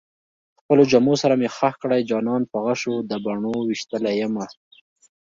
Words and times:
خپلو 0.59 0.83
جامو 0.91 1.13
سره 1.21 1.33
مې 1.39 1.49
خښ 1.55 1.73
کړئ 1.83 2.01
جانان 2.11 2.41
په 2.51 2.57
غشو 2.65 2.95
د 3.09 3.11
بڼو 3.25 3.53
ويشتلی 3.67 4.13
يمه 4.21 4.45